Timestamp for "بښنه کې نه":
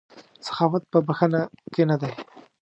1.07-1.95